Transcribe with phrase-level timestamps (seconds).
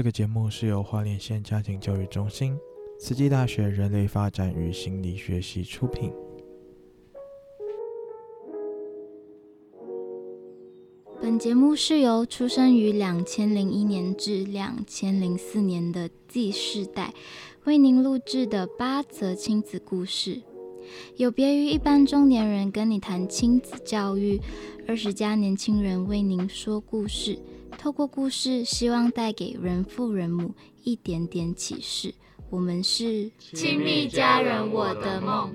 [0.00, 2.56] 这个节目是由花莲县家庭教育中心、
[2.98, 6.10] 慈济大学人类发展与心理学系出品。
[11.20, 17.12] 本节目是由出生于两千零一年至两千零四年的 Z 世代
[17.64, 20.40] 为您录制的八则亲子故事，
[21.18, 24.40] 有别于一般中年人跟你谈亲子教育，
[24.88, 27.38] 二十加年轻人为您说故事。
[27.80, 30.54] 透过故事，希望带给人父人母
[30.84, 32.14] 一点点启示。
[32.50, 35.50] 我们是亲密家人，我的梦。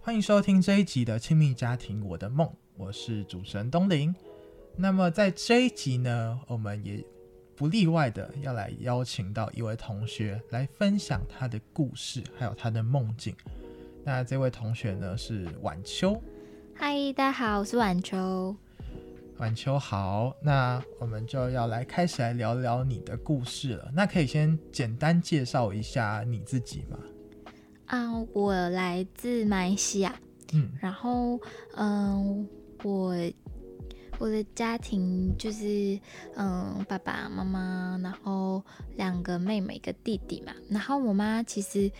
[0.00, 4.14] 欢迎收听这一集的《亲密家庭，我的梦》，我是主持人东林。
[4.78, 7.04] 那么在这一集呢，我们也
[7.56, 13.34] 不例外的要来邀请到一位同学来分享他的故事，还有他的梦境。
[14.04, 16.20] 那这位同学呢是晚秋。
[16.74, 18.54] 嗨，大家好，我是晚秋。
[19.38, 23.90] 晚秋好，那我们就要来开始来聊聊你的故事了。
[23.94, 26.98] 那可以先简单介绍一下你自己吗？
[27.86, 30.14] 啊，我来自马来西亚，
[30.52, 31.40] 嗯，然后，
[31.74, 32.46] 嗯，
[32.82, 33.16] 我
[34.18, 35.98] 我的家庭就是，
[36.36, 38.62] 嗯，爸爸妈妈，然后
[38.96, 40.52] 两个妹妹，一个弟弟嘛。
[40.70, 41.90] 然后我妈其实，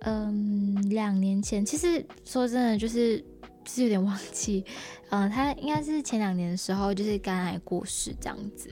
[0.00, 3.24] 嗯，两年前，其实说真的，就是
[3.64, 4.64] 是有点忘记，
[5.10, 8.70] 嗯，她应该是前两年的时候，就是肝癌过世这样子，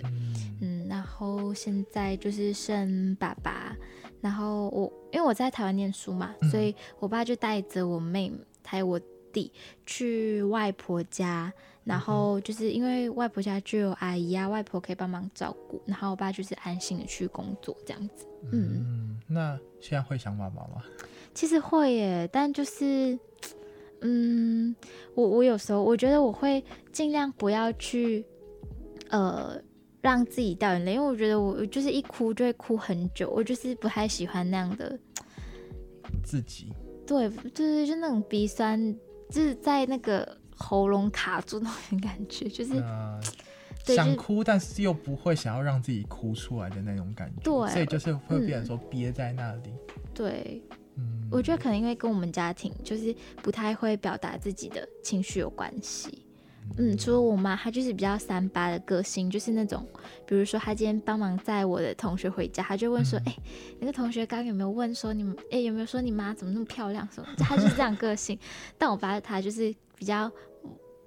[0.61, 3.77] 嗯，然后现在就是剩爸爸。
[4.21, 8.33] 然后我因为我在台湾念书嘛，嗯、所以我爸就带着我妹
[8.65, 8.99] 还有我
[9.35, 9.53] 弟
[9.85, 11.53] 去外婆家，
[11.85, 18.25] 然后就是因为外婆家就有阿姨啊、外婆可以帮忙照顾，然后我爸就是安心的去工作这样子。
[18.53, 20.83] 嗯，嗯，那现在会想妈妈吗？
[21.35, 23.19] 其实会耶，但就是，
[24.01, 24.75] 嗯，
[25.15, 28.25] 我我有时候我觉得我会尽量不要去，
[29.11, 29.61] 呃。
[30.05, 35.01] 让自己掉眼泪，因为我觉得我就是一哭就会哭很久，我就是不太喜欢那样的
[36.23, 36.75] 自己。
[37.07, 38.79] 对，就是就那种鼻酸，
[39.35, 43.21] 就是在那个喉咙卡住那种感觉， 就是、呃、
[43.85, 47.43] 想哭，但是又不会想要让自己哭出来的那种感觉。
[47.43, 49.73] 对，所以就是会变成说憋在那里。
[50.15, 50.63] 对，
[50.97, 53.13] 嗯，我觉得可能因为跟我们家庭就是
[53.43, 56.24] 不太会表达自己的情绪有关系。
[56.77, 59.87] 嗯，除了我妈，她就是比较三八的个性，就是那种，
[60.27, 63.43] 比如说她今天帮忙载我的同学回家，她就问说，哎、嗯欸，
[63.81, 67.29] 那个同学刚刚有没有问说你，哎、欸，有没有说你妈怎么那么漂亮什么？
[67.37, 68.39] 她就是这样个性。
[68.77, 70.31] 但我爸他就是比较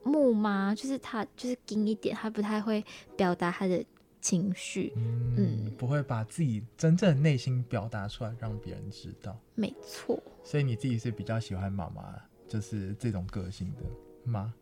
[0.03, 2.83] 木妈，就是他就是硬一点，他不太会
[3.17, 3.83] 表达他的
[4.21, 9.37] 情绪，嗯，嗯，不会把自己真正的内心表达出来让别人知道。
[9.55, 10.21] 没错。
[10.43, 12.15] 所以你自己是比较喜欢妈妈，
[12.47, 13.83] 就是这种个性的
[14.23, 14.53] 吗？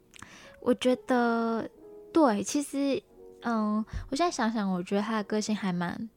[0.66, 1.70] 我觉得，
[2.12, 3.00] 对，其实，
[3.44, 6.10] 嗯，我现在想想，我觉得他的个性还蛮，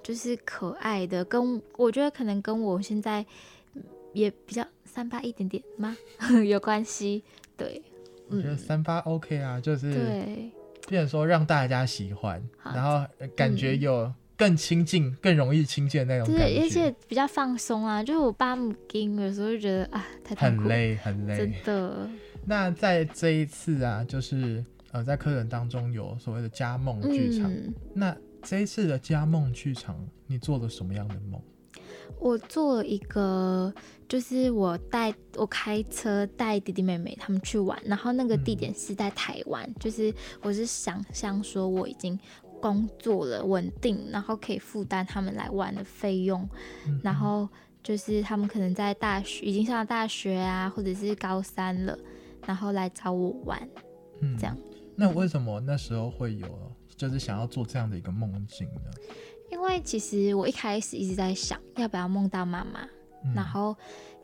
[0.00, 3.26] 就是可爱的，跟我觉得可能跟我现在
[4.12, 5.96] 也比较三八一点点吗？
[6.46, 7.24] 有关系，
[7.56, 7.82] 对，
[8.28, 10.52] 我觉得三八 OK 啊，就是对，
[10.86, 22.08] 变成说让大家喜欢，然后感觉有更亲近、嗯、更容易亲近的那种感觉，对，而且比较放松啊，就是我爸母经有时候就觉得啊，太很累，很累，真的。
[22.46, 27.52] 那在这一次啊，就是呃，在客人当中有所谓的加梦剧场。
[27.52, 27.74] 嗯。
[27.92, 29.98] 那这一次的加梦剧场，
[30.28, 31.42] 你做了什么样的梦？
[32.20, 33.74] 我做了一个，
[34.08, 39.74] 就是我带我开车带弟弟妹妹他们去玩，然后那个地点是在台湾，嗯。
[39.80, 42.18] 就是我是想象说我已经
[42.60, 46.48] 工作了，稳定，然后可以负担他们来玩的费用，
[46.86, 47.00] 嗯。
[47.02, 47.48] 然后
[47.82, 51.98] 就是他们可能在大学已经上了大学啊，或者是高三了。
[52.46, 53.68] 然后来找我玩，
[54.20, 54.56] 嗯，这样。
[54.94, 56.48] 那为什么那时候会有，
[56.96, 58.90] 就是想要做这样的一个梦境呢？
[59.50, 62.88] 因为其实我一开始一直在想，要不要梦到妈妈，
[63.24, 63.34] 嗯。
[63.34, 63.76] 然后，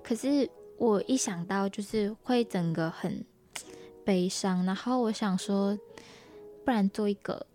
[0.03, 0.49] 可是
[0.79, 3.25] 我一想到就是会整个很
[4.05, 5.79] 悲伤，然后我想说，
[6.65, 7.47] 不然做一个，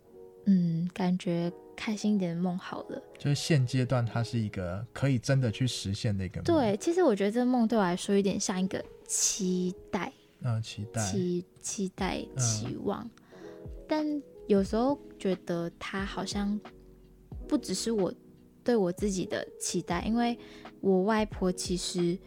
[0.46, 3.02] 嗯，感觉开心一点的梦好了。
[3.18, 6.44] 就是现阶段它是一个可以真的去实现的一个梦。
[6.44, 10.12] 对，其实我觉得这个梦对我来说有点像一个期待。
[10.48, 13.48] 嗯，期待、期期待、期望、嗯，
[13.86, 16.58] 但有时候觉得他好像
[17.46, 18.12] 不只是我
[18.64, 20.38] 对我自己的期待，因为
[20.80, 22.18] 我外婆其实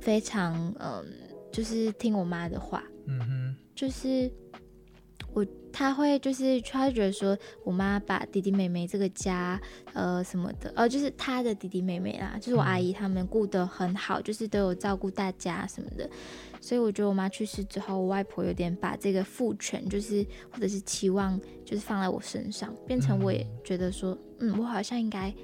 [0.00, 1.04] 非常嗯，
[1.52, 4.49] 就是听我妈的话，嗯哼，就是我
[5.80, 7.34] 他会就是他会觉得说，
[7.64, 9.58] 我妈把弟弟妹妹这个家，
[9.94, 16.06] 呃什么的，呃就是他的弟弟妹妹啦，就是我阿姨他们顾得很好，就是都有照顾大家什么的。
[16.60, 25.34] 所以我觉得我妈去世之后，我外婆有点把这个父权，就是或者是期望，就是放在我身上，变成我也觉得说，嗯，我好像应该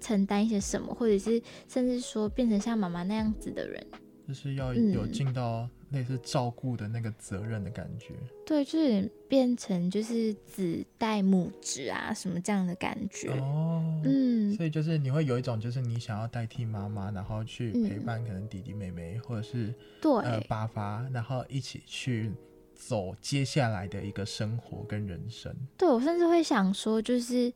[0.00, 3.86] 承担一些什么，或者是甚至说变成像妈妈那样子的人，
[4.26, 8.14] 就是要有尽到类似照顾的那个责任的感觉。
[8.20, 13.30] 嗯、对，就是变成就是子代母职啊，什么这样的感觉。
[13.40, 22.32] 哦，嗯，所以就是你会有一种，就是你想要代替妈妈，然后去陪伴可能弟弟妹妹，嗯、或者是对呃爸爸，然后一起去
[22.74, 25.54] 走接下来的一个生活跟人生。
[25.76, 27.52] 对，我甚至会想说，就是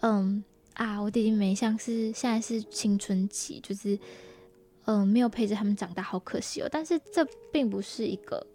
[0.00, 0.42] 嗯
[0.74, 3.98] 啊，我弟弟妹妹像是现在是青春期，就是。
[4.88, 6.68] 嗯，没有陪着他们长大，好可惜哦。
[6.72, 8.46] 但是这并不是一个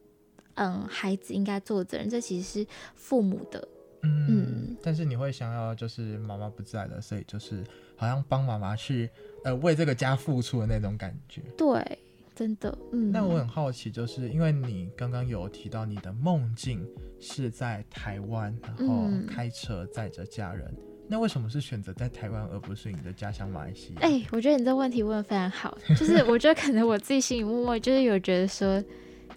[0.55, 3.67] 嗯孩子应该做的责任，这其实是父母的。
[4.01, 7.63] 嗯，嗯，但是你会想要就是妈妈不在了，所以就是
[7.95, 9.07] 好像帮妈妈去
[9.43, 11.43] 呃为这个家付出的那种感觉。
[11.55, 11.99] 对，
[12.33, 12.75] 真的。
[12.91, 13.11] 嗯。
[13.11, 16.83] 那我很好奇，就是因为你刚刚有提到你的梦境
[17.19, 20.67] 是在台湾，然后开车载着家人。
[20.75, 24.01] 嗯那为什么是选择在台湾，而不是你的家乡马来西亚？
[24.01, 25.77] 哎、欸，我觉得你这问题问的非常好。
[25.89, 28.83] 就是我觉得可能我自己心里默默就是有觉得说，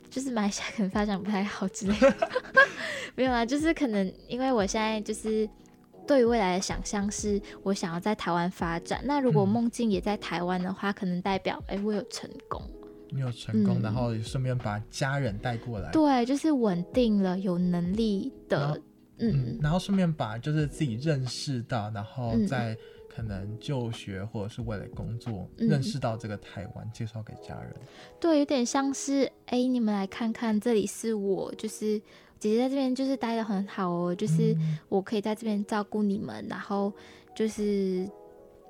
[0.08, 2.17] 就是马来西亚可能发展不太好之类的。
[3.14, 5.46] 没有啊，就是可能因为我现在就是
[6.06, 9.02] 对于未来的想象是，我想要在台湾发展。
[9.05, 12.62] 那如果梦境也在台湾的话，嗯、可能代表哎、欸，我有成功。
[13.11, 15.90] 你有成功，嗯、然后顺便把家人带过来。
[15.90, 18.81] 对，就是稳定了，有能力的。
[19.18, 22.76] 嗯，然后顺便把就是自己认识到，然后再
[23.08, 27.74] 可能就学或者是为了工作、嗯、认识到这个台湾，介绍给家人。
[28.20, 31.98] 对，有点像是哎，你们来看看，这里是我，就是
[32.38, 34.54] 姐姐在这边就是待的很好哦，就是
[34.90, 36.92] 我可以在这边照顾你们，嗯、然后
[37.34, 38.06] 就是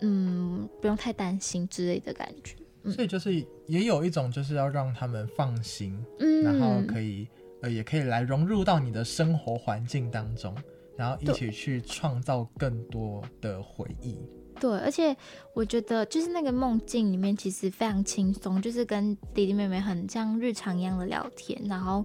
[0.00, 2.54] 嗯，不用太担心之类的感觉。
[2.84, 3.34] 嗯、所以就是
[3.66, 7.26] 也有一种就是要让他们放心，嗯，然后可以。
[7.62, 10.54] 呃，也可以来融入到你的生活环境当中，
[10.96, 14.18] 然后一起去创造更多的回忆。
[14.60, 15.14] 对，而且
[15.54, 21.60] 我觉得就是那个梦境里面其实非常轻松，就是跟弟弟妹妹很像日常一样的聊天。
[21.66, 22.04] 然后，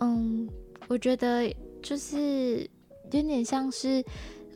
[0.00, 0.48] 嗯，
[0.88, 2.68] 我觉得就是
[3.10, 4.04] 有点像是，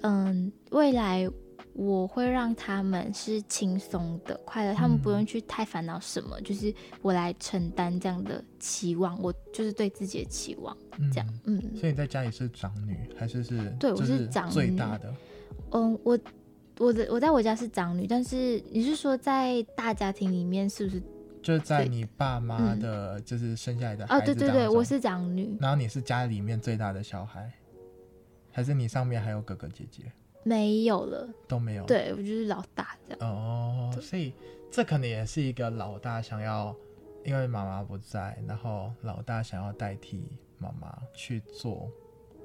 [0.03, 1.29] 嗯，未来。
[1.75, 10.77] 我会让他们是轻松的、快乐，他们不用去太烦恼什么，嗯、就是我来承担这样的期望，我就是对自己的期望，
[11.13, 11.61] 这样，嗯。
[11.75, 13.71] 所以你在家里是长女还是是？
[13.81, 15.15] 对，我是长女，最大的。
[15.71, 16.19] 嗯，我
[16.79, 21.03] 我的我在我家是长女，但是你是说在大家庭里面是不是？
[21.43, 25.57] 就在你爸妈的，就是生下来的孩子、嗯、哦，对对对，我是长女。
[25.61, 27.51] 然后你是家里面最大的小孩，
[28.53, 30.05] 还是你上面还有哥哥姐姐？
[30.45, 31.85] 没有了，都没有。
[31.87, 33.29] 对，我就是老大这样。
[33.29, 34.33] 哦，所以
[34.71, 36.75] 这可能也是一个老大想要，
[37.25, 40.25] 因为妈妈不在，然后老大想要代替
[40.59, 41.91] 妈妈去做，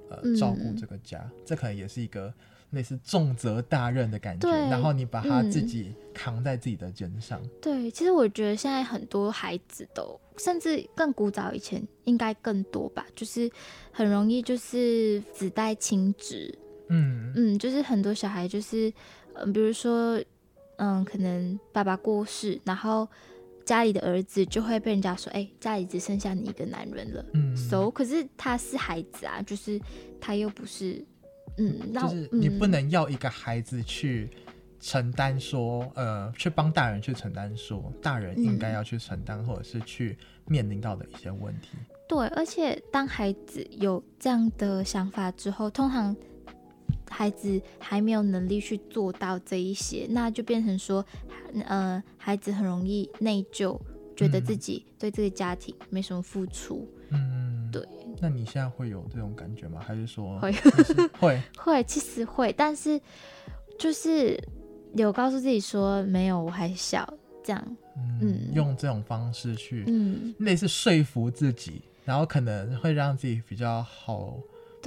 [0.09, 1.19] 呃，照顾这个家。
[1.19, 2.33] 嗯、这可能也是一个
[2.71, 4.49] 类似重责大任的感觉。
[4.49, 7.41] 对然后你把他自己扛在自己的肩上。
[7.61, 13.49] 对，其实我觉得现在很多孩子都，甚至更古早以前应该更多吧，就是
[13.91, 16.55] 很容易就是子代亲职。
[16.89, 18.89] 嗯嗯，就是很多小孩就是，
[19.33, 20.21] 嗯、呃，比如说，
[20.77, 23.07] 嗯，可能爸爸过世，然后
[23.65, 27.25] 家里的儿子就会被人家说，哎、欸，家里只剩下你一个男人了。
[27.33, 29.79] 嗯，so 可是他是孩子啊，就是
[30.21, 31.03] 他又不是，
[31.57, 34.29] 嗯，就是你不能要一个孩子去
[34.79, 41.71] 承担说，呃，去帮大人去承担说，大人应该要去承担，或者是去面临到的一些问题。
[42.07, 46.15] 对，而且当孩子有这样的想法之后，通常。
[47.09, 51.05] 孩子还没有能力去做到这一些，那就变成说，
[51.65, 53.79] 呃，孩子很容易内疚，
[54.15, 56.87] 觉得自己对这个家庭没什么付出。
[57.09, 57.81] 嗯，对。
[58.19, 59.79] 那你现在会有这种感觉吗？
[59.79, 60.51] 还是说 会
[61.19, 61.83] 会会？
[61.83, 62.99] 其实会，但是
[63.77, 64.37] 就是
[64.93, 67.07] 有告诉自己说，没有，我还小，
[67.43, 67.77] 这样。
[67.95, 74.37] 嗯，嗯用这种方式去，嗯，类似说服自己，然后可能会让自己比较好。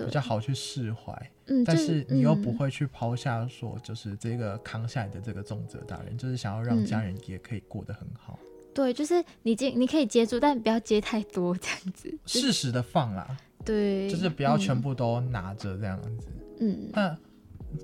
[0.00, 8.38] 对比较好去释怀，嗯，但是你又不会去抛下说，就是这个扛下来的这个重责大任，嗯、就是想要让家人也可以过得很好。
[8.72, 13.36] 对，就是你接你可以接住，但不要接太多这样子，适时的放啦。
[13.64, 16.28] 对，就是不要全部都拿着这样子。
[16.60, 17.18] 嗯，那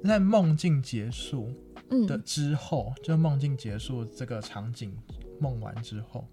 [0.04, 1.52] 在梦境结束
[2.06, 4.96] 的之后，嗯、就梦境结束这个场景
[5.40, 6.24] 梦完之后，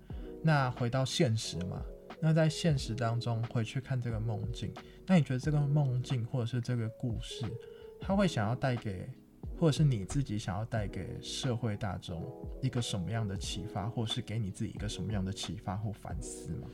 [0.42, 1.82] 那回到现实嘛。
[2.26, 4.74] 那在现实当中回去看这个梦境，
[5.06, 7.46] 那你觉得这个梦境或者是这个故事，
[8.00, 9.10] 它会想要带给，
[9.60, 12.24] 或者是你自己想要带给社会大众
[12.62, 16.70] 一个什么样的启发，或是给你自己一个什么样的启发或反思吗？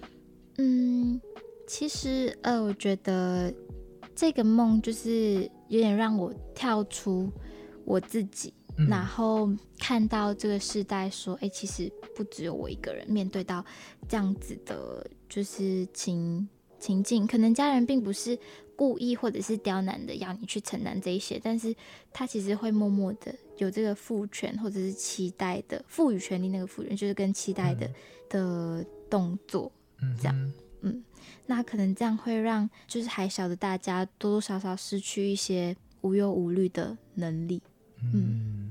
[0.60, 1.20] 嗯，
[1.66, 3.52] 其实呃，我觉得
[4.14, 7.28] 这个梦就是有点让我跳出
[7.86, 8.54] 我自己。
[8.88, 13.66] 然后看到这个世代说，哎，其实不只有我一个人面对到
[14.08, 16.48] 这样子的，就是情
[16.80, 18.38] 情境，可能家人并不是
[18.76, 21.76] 故意或者是刁难的要你去承担这一些，但是
[22.14, 27.94] 他其实会默默的有这个赋权或者是期待的赋予权利，那个赋权就是跟期待的、嗯、
[28.30, 29.70] 的动作，
[30.22, 31.04] 这样，嗯，嗯，
[31.48, 37.62] 那可能这样会让就是还小的大家多多少少失去一些无忧无虑的能力。
[38.14, 38.69] 嗯，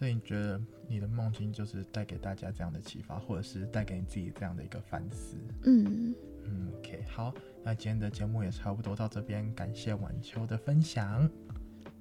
[0.00, 5.36] 所以你觉得你的梦境就是带给大家这样的启发，或者是带给你自己这样的一个反思？
[5.64, 11.28] 嗯嗯，OK，好，那今天的节目也差不多到这边，感谢晚秋的分享，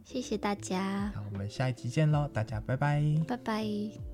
[0.05, 4.08] 谢谢大家，那，我们下一集见喽，大家拜拜，拜拜。